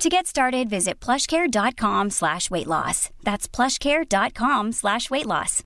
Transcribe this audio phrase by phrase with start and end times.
[0.00, 3.10] To get started, visit plushcare.com slash weight loss.
[3.22, 5.62] That's plushcare.com slash weight loss.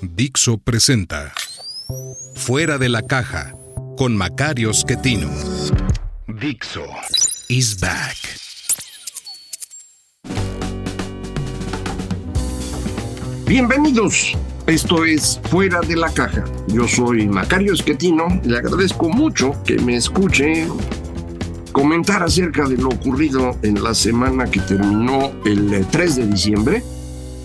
[0.00, 1.32] Dixo presenta
[2.36, 3.52] Fuera de la caja
[3.98, 5.28] con Macario Schettino.
[6.28, 6.86] Dixo
[7.48, 8.16] is back.
[13.44, 14.36] Bienvenidos.
[14.66, 16.44] Esto es Fuera de la Caja.
[16.66, 18.26] Yo soy Macario Esquetino.
[18.44, 20.66] Le agradezco mucho que me escuche
[21.70, 26.82] comentar acerca de lo ocurrido en la semana que terminó el 3 de diciembre.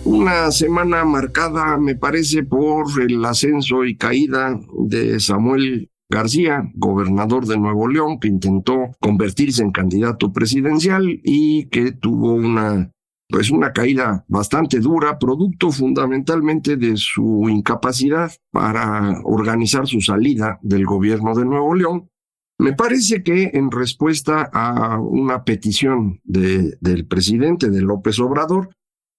[0.04, 7.56] Una semana marcada, me parece, por el ascenso y caída de Samuel García, gobernador de
[7.56, 12.90] Nuevo León, que intentó convertirse en candidato presidencial y que tuvo una
[13.32, 20.84] pues una caída bastante dura, producto fundamentalmente de su incapacidad para organizar su salida del
[20.84, 22.10] gobierno de Nuevo León.
[22.58, 28.68] Me parece que en respuesta a una petición de, del presidente de López Obrador,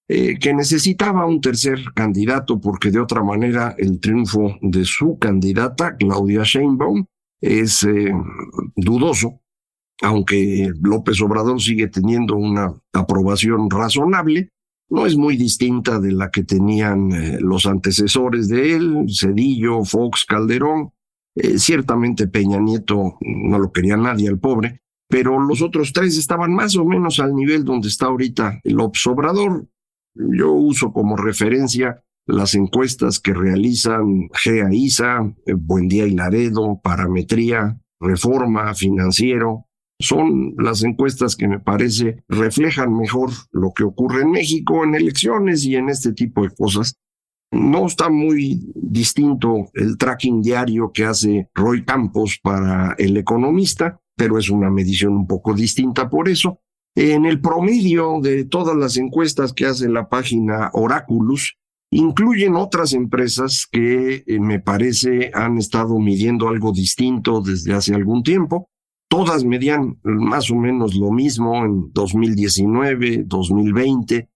[0.06, 5.96] eh, que necesitaba un tercer candidato porque de otra manera el triunfo de su candidata,
[5.96, 7.04] Claudia Sheinbaum,
[7.40, 8.12] es eh,
[8.76, 9.40] dudoso
[10.02, 14.50] aunque López Obrador sigue teniendo una aprobación razonable,
[14.90, 20.24] no es muy distinta de la que tenían eh, los antecesores de él, Cedillo, Fox,
[20.24, 20.92] Calderón.
[21.36, 26.54] Eh, ciertamente Peña Nieto no lo quería nadie al pobre, pero los otros tres estaban
[26.54, 29.66] más o menos al nivel donde está ahorita López Obrador.
[30.14, 38.74] Yo uso como referencia las encuestas que realizan GEA-ISA, eh, Buendía y Laredo, Parametría, Reforma,
[38.74, 39.66] Financiero,
[39.98, 45.64] son las encuestas que me parece reflejan mejor lo que ocurre en México en elecciones
[45.64, 46.96] y en este tipo de cosas.
[47.52, 54.38] No está muy distinto el tracking diario que hace Roy Campos para el economista, pero
[54.38, 56.60] es una medición un poco distinta por eso.
[56.96, 61.56] En el promedio de todas las encuestas que hace la página Oraculus,
[61.90, 68.24] incluyen otras empresas que eh, me parece han estado midiendo algo distinto desde hace algún
[68.24, 68.68] tiempo
[69.14, 74.28] todas medían más o menos lo mismo en 2019, 2020.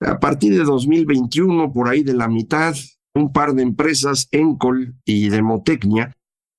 [0.00, 2.74] A partir de 2021, por ahí de la mitad,
[3.14, 6.12] un par de empresas, Encol y Demotecnia,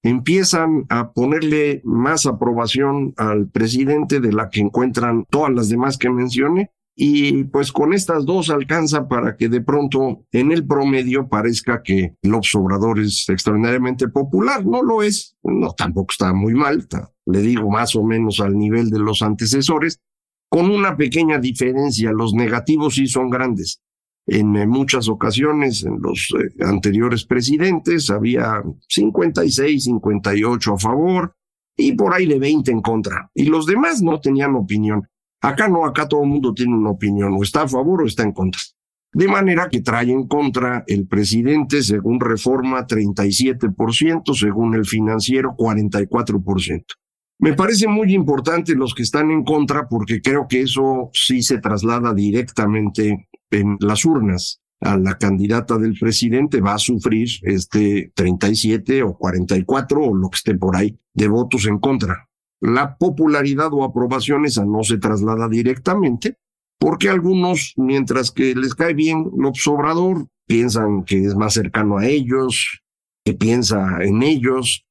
[0.04, 6.09] empiezan a ponerle más aprobación al presidente de la que encuentran todas las demás que
[6.09, 6.72] mencioné.
[7.00, 12.16] Y pues con estas dos alcanza para que de pronto en el promedio parezca que
[12.24, 14.66] López Obrador es extraordinariamente popular.
[14.66, 18.58] No lo es, no tampoco está muy mal, está le digo más o menos al
[18.58, 20.00] nivel de los antecesores,
[20.50, 23.81] con una pequeña diferencia, los negativos sí son grandes.
[24.25, 31.34] En muchas ocasiones, en los eh, anteriores presidentes, había 56, 58 a favor
[31.78, 33.29] y por ahí de 20 en contra.
[33.34, 35.08] Y los demás no tenían opinión.
[35.42, 38.24] Acá no, acá todo el mundo tiene una opinión, o está a favor o está
[38.24, 38.62] en contra.
[39.14, 46.84] De manera que trae en contra el presidente, según reforma, 37%, según el financiero, 44%.
[47.40, 51.59] Me parece muy importante los que están en contra porque creo que eso sí se
[51.59, 54.62] traslada directamente en las urnas.
[54.81, 60.36] A la candidata del presidente va a sufrir este 37 o 44 o lo que
[60.36, 62.28] esté por ahí de votos en contra.
[62.59, 66.38] La popularidad o aprobación esa no se traslada directamente
[66.79, 72.06] porque algunos, mientras que les cae bien López Obrador, piensan que es más cercano a
[72.06, 72.81] ellos,
[73.25, 74.85] que piensa en ellos,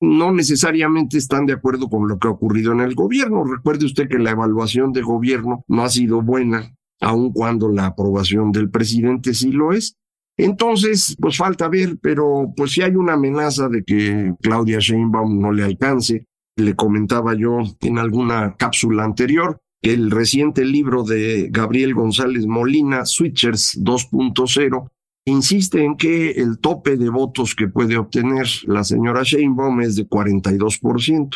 [0.00, 3.44] no necesariamente están de acuerdo con lo que ha ocurrido en el gobierno.
[3.44, 8.50] Recuerde usted que la evaluación de gobierno no ha sido buena, aun cuando la aprobación
[8.52, 9.96] del presidente sí lo es.
[10.36, 15.52] Entonces, pues falta ver, pero pues si hay una amenaza de que Claudia Sheinbaum no
[15.52, 16.26] le alcance.
[16.56, 23.04] Le comentaba yo en alguna cápsula anterior que el reciente libro de Gabriel González Molina,
[23.04, 24.90] Switchers 2.0,
[25.24, 30.06] insiste en que el tope de votos que puede obtener la señora Sheinbaum es de
[30.08, 31.30] 42%.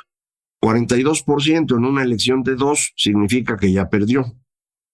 [0.62, 4.24] 42% en una elección de dos significa que ya perdió.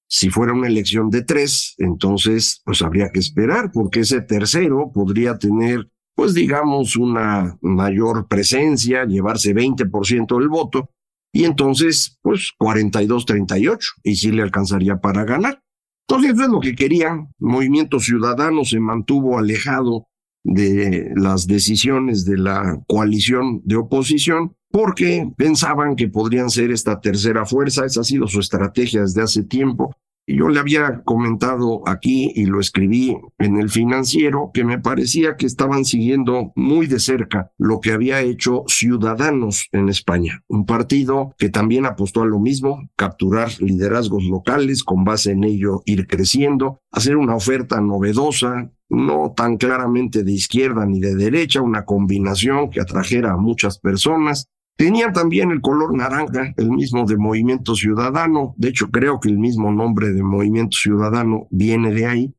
[0.08, 5.38] Si fuera una elección de tres, entonces pues habría que esperar porque ese tercero podría
[5.38, 10.90] tener pues digamos una mayor presencia, llevarse 20% del voto
[11.32, 15.62] y entonces pues 42-38 y sí le alcanzaría para ganar.
[16.08, 17.32] Entonces, eso es lo que querían.
[17.38, 20.08] Movimiento Ciudadano se mantuvo alejado
[20.44, 27.46] de las decisiones de la coalición de oposición porque pensaban que podrían ser esta tercera
[27.46, 27.86] fuerza.
[27.86, 29.94] Esa ha sido su estrategia desde hace tiempo.
[30.26, 35.46] Yo le había comentado aquí y lo escribí en el financiero que me parecía que
[35.46, 41.48] estaban siguiendo muy de cerca lo que había hecho Ciudadanos en España, un partido que
[41.48, 47.16] también apostó a lo mismo, capturar liderazgos locales, con base en ello ir creciendo, hacer
[47.16, 53.32] una oferta novedosa, no tan claramente de izquierda ni de derecha, una combinación que atrajera
[53.32, 54.48] a muchas personas,
[54.82, 58.52] Tenía también el color naranja, el mismo de Movimiento Ciudadano.
[58.56, 62.34] De hecho, creo que el mismo nombre de Movimiento Ciudadano viene de ahí.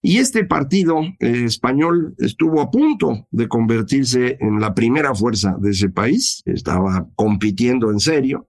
[0.00, 5.70] Y este partido eh, español estuvo a punto de convertirse en la primera fuerza de
[5.70, 6.40] ese país.
[6.44, 8.46] Estaba compitiendo en serio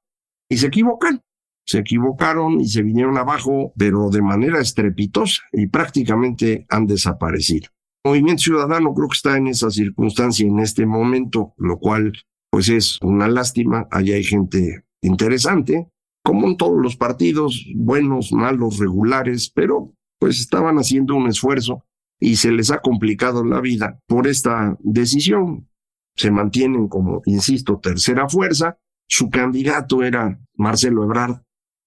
[0.47, 1.19] y se equivocaron.
[1.65, 7.69] Se equivocaron y se vinieron abajo, pero de manera estrepitosa y prácticamente han desaparecido.
[8.05, 12.13] Movimiento Ciudadano creo que está en esa circunstancia en este momento, lo cual
[12.49, 13.87] pues es una lástima.
[13.91, 15.89] Allá hay gente interesante,
[16.23, 21.85] como en todos los partidos, buenos, malos, regulares, pero pues estaban haciendo un esfuerzo
[22.19, 25.69] y se les ha complicado la vida por esta decisión.
[26.15, 28.77] Se mantienen como, insisto, tercera fuerza.
[29.07, 31.41] Su candidato era Marcelo Ebrard.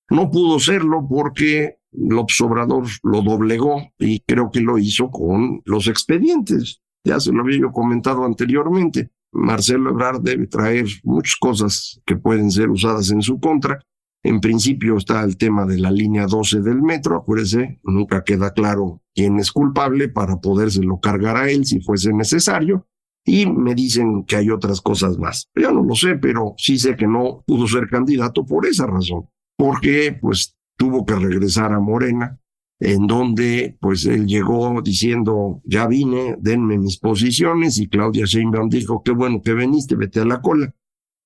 [0.08, 5.86] No pudo serlo porque López Obrador lo doblegó y creo que lo hizo con los
[5.86, 6.80] expedientes.
[7.04, 9.10] Ya se lo había yo comentado anteriormente.
[9.32, 13.80] Marcelo Ebrard debe traer muchas cosas que pueden ser usadas en su contra.
[14.22, 19.02] En principio está el tema de la línea 12 del metro, acuérdese, nunca queda claro
[19.14, 22.86] quién es culpable para podérselo cargar a él si fuese necesario.
[23.24, 25.48] Y me dicen que hay otras cosas más.
[25.54, 29.28] Yo no lo sé, pero sí sé que no pudo ser candidato por esa razón,
[29.56, 32.41] porque pues tuvo que regresar a Morena
[32.84, 39.04] en donde pues él llegó diciendo, ya vine, denme mis posiciones, y Claudia Sheinbaum dijo,
[39.04, 40.74] qué bueno que veniste, vete a la cola.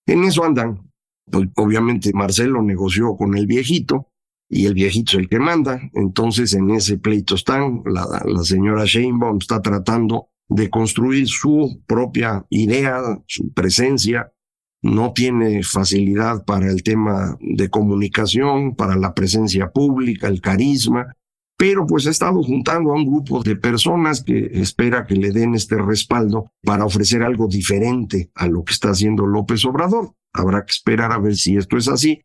[0.06, 0.90] En eso andan.
[1.24, 4.10] Pues, obviamente Marcelo negoció con el viejito,
[4.50, 8.84] y el viejito es el que manda, entonces en ese pleito están, la, la señora
[8.84, 14.30] Sheinbaum está tratando de construir su propia idea, su presencia,
[14.82, 21.16] no tiene facilidad para el tema de comunicación, para la presencia pública, el carisma,
[21.56, 25.54] pero pues ha estado juntando a un grupo de personas que espera que le den
[25.54, 30.14] este respaldo para ofrecer algo diferente a lo que está haciendo López Obrador.
[30.32, 32.22] Habrá que esperar a ver si esto es así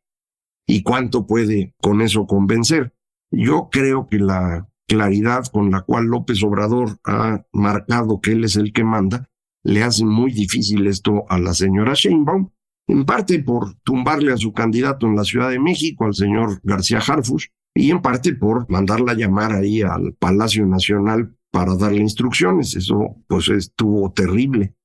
[0.68, 2.94] y cuánto puede con eso convencer.
[3.32, 8.58] Yo creo que la claridad con la cual López Obrador ha marcado que él es
[8.58, 9.30] el que manda,
[9.64, 12.50] le hace muy difícil esto a la señora Sheinbaum,
[12.88, 17.00] en parte por tumbarle a su candidato en la Ciudad de México, al señor García
[17.00, 22.76] Harfush, y en parte por mandarla a llamar ahí al Palacio Nacional para darle instrucciones.
[22.76, 24.76] Eso pues estuvo terrible.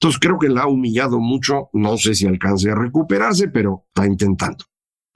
[0.00, 4.06] Entonces creo que la ha humillado mucho, no sé si alcance a recuperarse, pero está
[4.06, 4.64] intentando.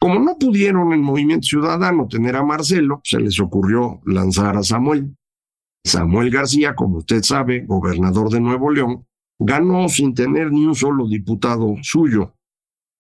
[0.01, 5.17] Como no pudieron en Movimiento Ciudadano tener a Marcelo, se les ocurrió lanzar a Samuel.
[5.85, 9.07] Samuel García, como usted sabe, gobernador de Nuevo León,
[9.39, 12.35] ganó sin tener ni un solo diputado suyo.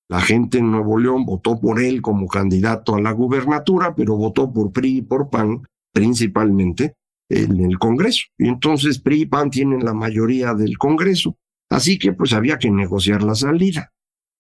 [0.08, 4.50] La gente en Nuevo León votó por él como candidato a la gubernatura, pero votó
[4.50, 5.62] por PRI y por PAN
[5.92, 6.94] principalmente
[7.28, 8.22] en el Congreso.
[8.38, 11.36] Y entonces PRI y PAN tienen la mayoría del Congreso.
[11.70, 13.92] Así que pues había que negociar la salida.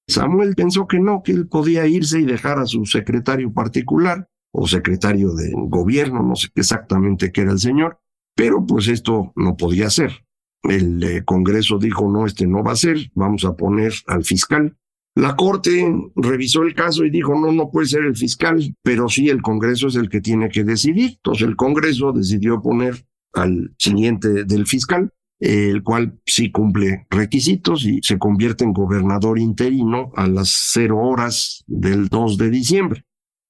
[0.08, 4.66] Samuel pensó que no, que él podía irse y dejar a su secretario particular o
[4.66, 7.98] secretario de gobierno, no sé exactamente qué era el señor,
[8.34, 10.24] pero pues esto no podía ser.
[10.62, 14.78] El eh, Congreso dijo, no, este no va a ser, vamos a poner al fiscal
[15.18, 15.84] la Corte
[16.14, 19.88] revisó el caso y dijo, no, no puede ser el fiscal, pero sí el Congreso
[19.88, 21.14] es el que tiene que decidir.
[21.16, 27.98] Entonces el Congreso decidió poner al siguiente del fiscal, el cual sí cumple requisitos y
[28.00, 33.04] se convierte en gobernador interino a las cero horas del 2 de diciembre.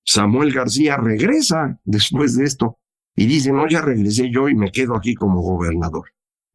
[0.06, 2.78] Samuel García regresa después de esto
[3.14, 6.06] y dice, no, ya regresé yo y me quedo aquí como gobernador.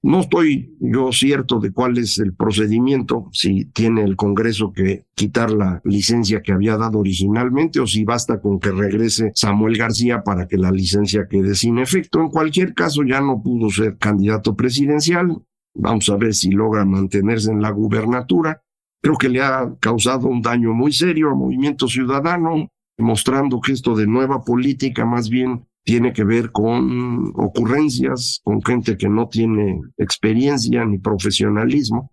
[0.05, 5.49] No estoy yo cierto de cuál es el procedimiento, si tiene el Congreso que quitar
[5.49, 10.45] la licencia que había dado originalmente o si basta con que regrese Samuel García para
[10.45, 12.19] que la licencia quede sin efecto.
[12.19, 15.41] En cualquier caso, ya no pudo ser candidato presidencial.
[15.73, 18.61] Vamos a ver si logra mantenerse en la gubernatura.
[19.01, 22.67] Creo que le ha causado un daño muy serio al movimiento ciudadano,
[22.97, 28.97] mostrando que esto de nueva política más bien tiene que ver con ocurrencias, con gente
[28.97, 32.11] que no tiene experiencia ni profesionalismo.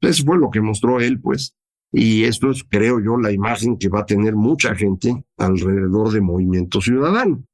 [0.00, 1.54] Eso fue lo que mostró él, pues.
[1.92, 6.20] Y esto es, creo yo, la imagen que va a tener mucha gente alrededor de
[6.20, 7.44] Movimiento Ciudadano.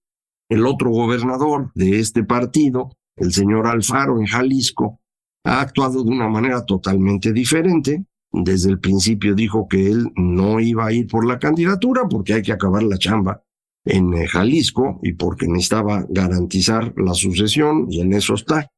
[0.49, 5.01] El otro gobernador de este partido, el señor Alfaro en Jalisco,
[5.45, 8.05] ha actuado de una manera totalmente diferente.
[8.31, 12.43] Desde el principio dijo que él no iba a ir por la candidatura porque hay
[12.43, 13.43] que acabar la chamba
[13.87, 18.69] en eh, Jalisco y porque necesitaba garantizar la sucesión y en eso está.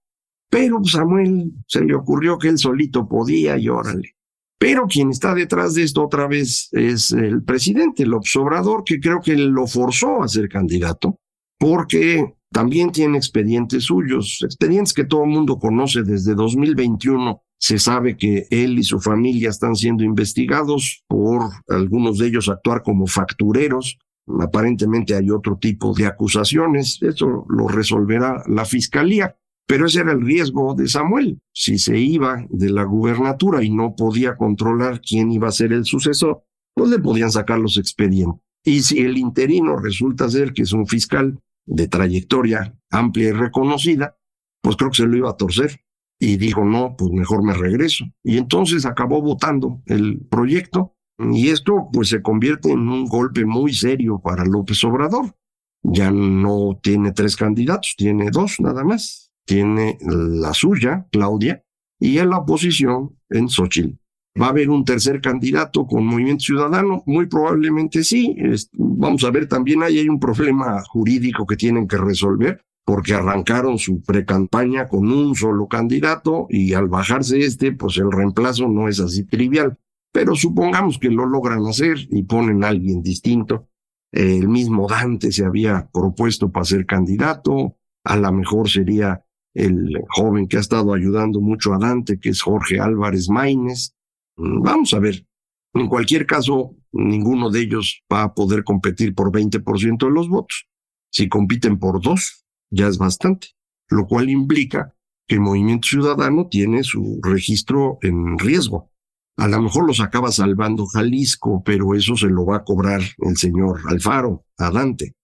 [0.50, 4.14] Pero Samuel se le ocurrió que él solito podía y órale.
[4.58, 9.20] Pero quien está detrás de esto otra vez es el presidente, el observador, que creo
[9.20, 11.18] que lo forzó a ser candidato,
[11.58, 17.40] porque también tiene expedientes suyos, expedientes que todo el mundo conoce desde 2021.
[17.60, 22.82] Se sabe que él y su familia están siendo investigados por algunos de ellos actuar
[22.82, 23.98] como factureros.
[24.40, 26.98] Aparentemente hay otro tipo de acusaciones.
[27.02, 29.36] Eso lo resolverá la fiscalía.
[29.66, 31.40] Pero ese era el riesgo de Samuel.
[31.52, 35.84] Si se iba de la gubernatura y no podía controlar quién iba a ser el
[35.84, 36.42] sucesor,
[36.74, 38.40] pues le podían sacar los expedientes.
[38.64, 44.16] Y si el interino resulta ser que es un fiscal de trayectoria amplia y reconocida,
[44.62, 45.80] pues creo que se lo iba a torcer.
[46.18, 48.04] Y dijo, no, pues mejor me regreso.
[48.24, 53.74] Y entonces acabó votando el proyecto y esto pues se convierte en un golpe muy
[53.74, 55.34] serio para López Obrador.
[55.82, 61.64] Ya no tiene tres candidatos, tiene dos nada más tiene la suya, Claudia,
[61.98, 63.96] y en la oposición en Xochitl.
[64.40, 67.02] ¿Va a haber un tercer candidato con Movimiento Ciudadano?
[67.06, 68.36] Muy probablemente sí.
[68.74, 73.78] Vamos a ver, también ahí hay un problema jurídico que tienen que resolver, porque arrancaron
[73.78, 79.00] su precampaña con un solo candidato y al bajarse este, pues el reemplazo no es
[79.00, 79.76] así trivial.
[80.12, 83.68] Pero supongamos que lo logran hacer y ponen a alguien distinto.
[84.10, 89.22] El mismo Dante se había propuesto para ser candidato, a lo mejor sería
[89.54, 93.94] el joven que ha estado ayudando mucho a Dante, que es Jorge Álvarez Maínez.
[94.36, 95.26] Mm, vamos a ver.
[95.74, 100.68] En cualquier caso, ninguno de ellos va a poder competir por 20% de los votos.
[101.10, 103.48] Si compiten por dos, ya es bastante,
[103.88, 104.94] lo cual implica
[105.26, 108.90] que el Movimiento Ciudadano tiene su registro en riesgo.
[109.38, 113.36] A lo mejor los acaba salvando Jalisco, pero eso se lo va a cobrar el
[113.36, 115.14] señor Alfaro a Dante.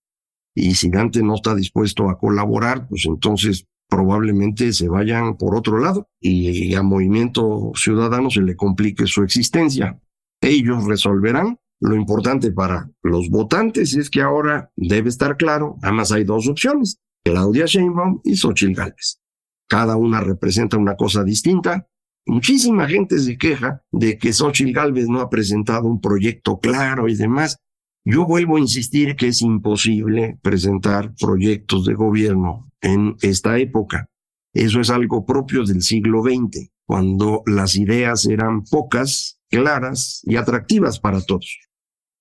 [0.55, 5.79] Y si Dante no está dispuesto a colaborar, pues entonces probablemente se vayan por otro
[5.79, 10.01] lado y a Movimiento Ciudadano se le complique su existencia.
[10.41, 11.59] Ellos resolverán.
[11.81, 17.01] Lo importante para los votantes es que ahora debe estar claro, además hay dos opciones,
[17.25, 19.21] Claudia Sheinbaum y Xochitl Gálvez.
[19.69, 21.89] Cada una representa una cosa distinta.
[22.27, 27.15] Muchísima gente se queja de que Xochitl Gálvez no ha presentado un proyecto claro y
[27.15, 27.59] demás.
[28.05, 34.09] Yo vuelvo a insistir que es imposible presentar proyectos de gobierno en esta época.
[34.55, 41.01] Eso es algo propio del siglo XX, cuando las ideas eran pocas, claras y atractivas
[41.01, 41.59] para todos,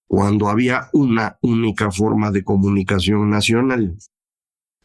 [0.07, 3.97] cuando había una única forma de comunicación nacional.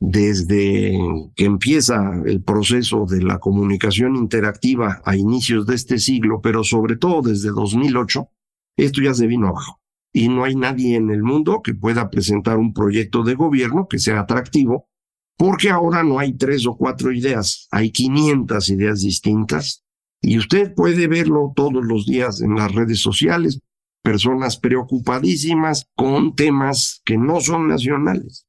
[0.01, 0.97] Desde
[1.35, 6.97] que empieza el proceso de la comunicación interactiva a inicios de este siglo, pero sobre
[6.97, 8.29] todo desde 2008,
[8.77, 9.81] esto ya se vino abajo
[10.13, 13.99] y no hay nadie en el mundo que pueda presentar un proyecto de gobierno que
[13.99, 14.89] sea atractivo,
[15.37, 19.85] porque ahora no hay tres o cuatro ideas, hay 500 ideas distintas
[20.21, 23.61] y usted puede verlo todos los días en las redes sociales,
[24.03, 28.48] personas preocupadísimas con temas que no son nacionales.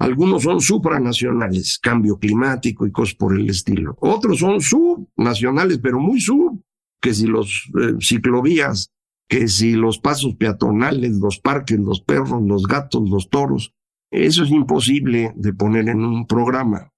[0.00, 3.96] Algunos son supranacionales, cambio climático y cosas por el estilo.
[4.00, 6.62] Otros son subnacionales, pero muy sub,
[7.00, 8.92] que si los eh, ciclovías
[9.28, 13.74] que si los pasos peatonales, los parques, los perros, los gatos, los toros,
[14.10, 16.92] eso es imposible de poner en un programa.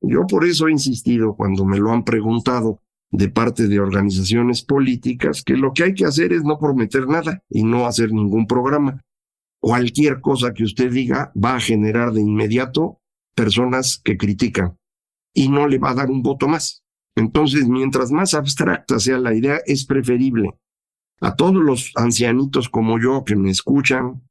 [0.00, 2.80] Yo por eso he insistido cuando me lo han preguntado
[3.10, 7.42] de parte de organizaciones políticas que lo que hay que hacer es no prometer nada
[7.50, 9.02] y no hacer ningún programa.
[9.64, 13.00] Cualquier cosa que usted diga va a generar de inmediato
[13.34, 14.78] personas que critican
[15.32, 16.84] y no le va a dar un voto más.
[17.16, 20.50] Entonces, mientras más abstracta sea la idea, es preferible
[21.22, 24.28] a todos los ancianitos como yo que me escuchan,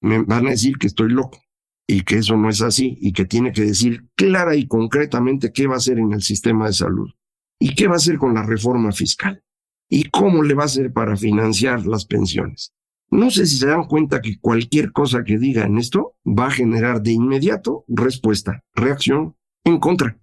[0.00, 1.38] me van a decir que estoy loco
[1.86, 5.68] y que eso no es así y que tiene que decir clara y concretamente qué
[5.68, 7.08] va a hacer en el sistema de salud
[7.60, 9.44] y qué va a hacer con la reforma fiscal
[9.88, 12.74] y cómo le va a hacer para financiar las pensiones.
[13.12, 16.50] No sé si se dan cuenta que cualquier cosa que diga en esto va a
[16.50, 20.18] generar de inmediato respuesta, reacción en contra,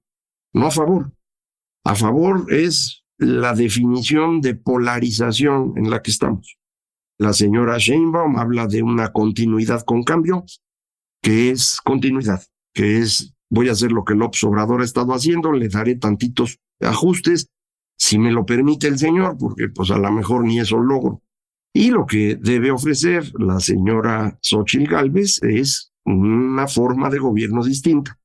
[0.53, 1.13] no a favor.
[1.85, 6.57] A favor es la definición de polarización en la que estamos.
[7.19, 10.45] La señora Sheinbaum habla de una continuidad con cambio,
[11.21, 12.41] que es continuidad,
[12.73, 16.57] que es voy a hacer lo que López Obrador ha estado haciendo, le daré tantitos
[16.79, 17.49] ajustes,
[17.99, 21.21] si me lo permite el señor, porque pues a lo mejor ni eso logro.
[21.73, 28.17] Y lo que debe ofrecer la señora Xochitl Galvez es una forma de gobierno distinta.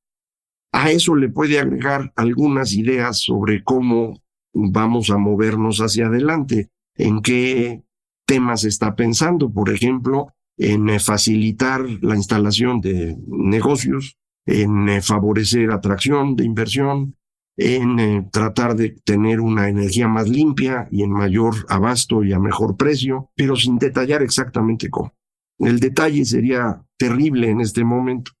[0.71, 4.21] A eso le puede agregar algunas ideas sobre cómo
[4.53, 7.83] vamos a movernos hacia adelante, en qué
[8.25, 16.45] temas está pensando, por ejemplo, en facilitar la instalación de negocios, en favorecer atracción de
[16.45, 17.15] inversión,
[17.57, 22.39] en eh, tratar de tener una energía más limpia y en mayor abasto y a
[22.39, 25.13] mejor precio, pero sin detallar exactamente cómo.
[25.59, 28.31] El detalle sería terrible en este momento.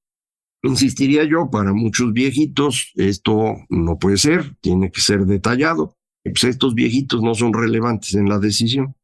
[0.63, 5.95] Insistiría yo, para muchos viejitos esto no puede ser, tiene que ser detallado.
[6.23, 8.95] Pues estos viejitos no son relevantes en la decisión.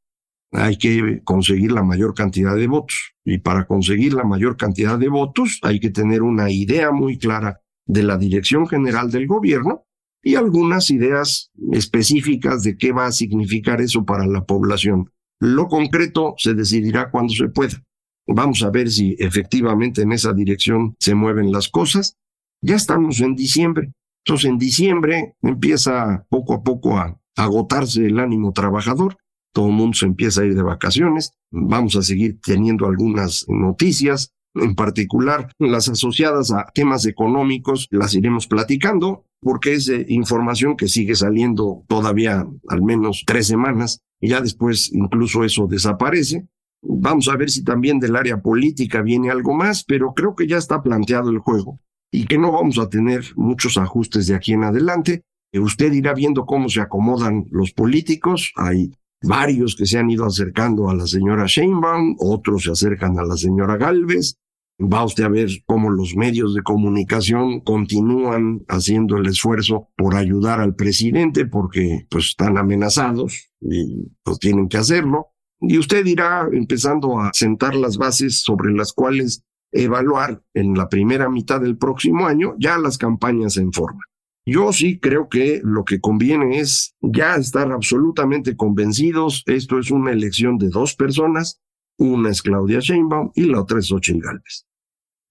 [0.51, 3.13] Hay que conseguir la mayor cantidad de votos.
[3.23, 7.61] Y para conseguir la mayor cantidad de votos hay que tener una idea muy clara
[7.85, 9.85] de la dirección general del gobierno
[10.23, 15.11] y algunas ideas específicas de qué va a significar eso para la población.
[15.39, 17.83] Lo concreto se decidirá cuando se pueda.
[18.27, 22.17] Vamos a ver si efectivamente en esa dirección se mueven las cosas.
[22.61, 23.93] Ya estamos en diciembre.
[24.23, 29.17] Entonces en diciembre empieza poco a poco a agotarse el ánimo trabajador.
[29.51, 31.33] Todo el mundo se empieza a ir de vacaciones.
[31.49, 38.47] Vamos a seguir teniendo algunas noticias, en particular las asociadas a temas económicos, las iremos
[38.47, 44.91] platicando porque es información que sigue saliendo todavía al menos tres semanas y ya después
[44.93, 46.47] incluso eso desaparece.
[46.83, 50.57] Vamos a ver si también del área política viene algo más, pero creo que ya
[50.57, 51.79] está planteado el juego
[52.11, 55.23] y que no vamos a tener muchos ajustes de aquí en adelante.
[55.53, 58.51] Usted irá viendo cómo se acomodan los políticos.
[58.55, 58.91] Hay
[59.21, 63.37] varios que se han ido acercando a la señora Sheinbaum, otros se acercan a la
[63.37, 64.35] señora Galvez.
[64.81, 70.59] Va usted a ver cómo los medios de comunicación continúan haciendo el esfuerzo por ayudar
[70.59, 75.27] al presidente porque pues están amenazados y pues tienen que hacerlo.
[75.59, 81.29] Y usted irá empezando a sentar las bases sobre las cuales evaluar en la primera
[81.29, 84.01] mitad del próximo año ya las campañas en forma.
[84.45, 89.43] Yo sí creo que lo que conviene es ya estar absolutamente convencidos.
[89.45, 91.61] Esto es una elección de dos personas.
[91.99, 94.65] Una es Claudia Sheinbaum y la otra es Xochitl Gálvez.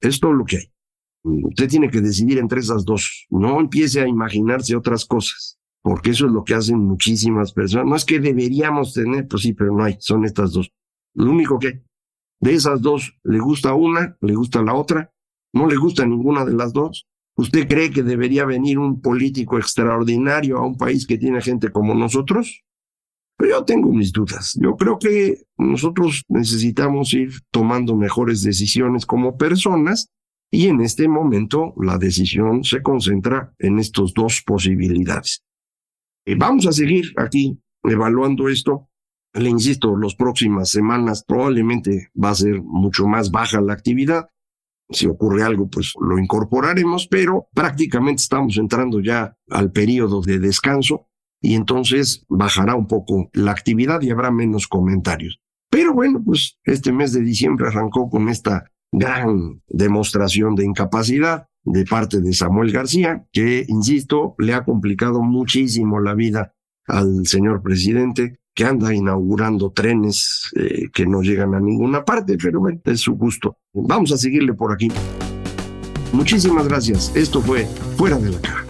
[0.01, 0.73] Es todo lo que hay.
[1.23, 3.27] Usted tiene que decidir entre esas dos.
[3.29, 7.87] No empiece a imaginarse otras cosas porque eso es lo que hacen muchísimas personas.
[7.87, 10.71] No es que deberíamos tener, pues sí, pero no hay, son estas dos.
[11.15, 11.83] Lo único que
[12.41, 15.13] de esas dos le gusta una, le gusta la otra,
[15.53, 17.07] no le gusta ninguna de las dos.
[17.37, 21.95] ¿Usted cree que debería venir un político extraordinario a un país que tiene gente como
[21.95, 22.63] nosotros?
[23.41, 24.55] Pero yo tengo mis dudas.
[24.61, 30.11] Yo creo que nosotros necesitamos ir tomando mejores decisiones como personas
[30.53, 35.43] y en este momento la decisión se concentra en estas dos posibilidades.
[36.27, 38.91] Eh, vamos a seguir aquí evaluando esto.
[39.33, 44.29] Le insisto, las próximas semanas probablemente va a ser mucho más baja la actividad.
[44.91, 51.07] Si ocurre algo, pues lo incorporaremos, pero prácticamente estamos entrando ya al periodo de descanso
[51.41, 55.41] y entonces bajará un poco la actividad y habrá menos comentarios.
[55.71, 61.85] Pero bueno, pues este mes de diciembre arrancó con esta gran demostración de incapacidad de
[61.85, 66.55] parte de Samuel García, que, insisto, le ha complicado muchísimo la vida
[66.87, 72.61] al señor presidente, que anda inaugurando trenes eh, que no llegan a ninguna parte, pero
[72.61, 73.59] bueno, es su gusto.
[73.73, 74.91] Vamos a seguirle por aquí.
[76.13, 77.15] Muchísimas gracias.
[77.15, 78.70] Esto fue Fuera de la Caja.